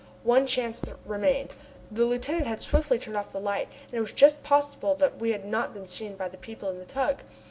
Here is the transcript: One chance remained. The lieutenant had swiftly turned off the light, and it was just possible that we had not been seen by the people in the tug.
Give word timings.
One 0.23 0.47
chance 0.47 0.81
remained. 1.05 1.53
The 1.91 2.05
lieutenant 2.07 2.47
had 2.47 2.59
swiftly 2.63 2.97
turned 2.97 3.15
off 3.17 3.31
the 3.31 3.39
light, 3.39 3.67
and 3.89 3.93
it 3.93 3.99
was 4.01 4.11
just 4.13 4.41
possible 4.41 4.95
that 4.95 5.17
we 5.19 5.29
had 5.31 5.45
not 5.45 5.75
been 5.75 5.85
seen 5.85 6.15
by 6.15 6.27
the 6.27 6.37
people 6.37 6.71
in 6.71 6.79
the 6.79 6.85
tug. 6.85 7.17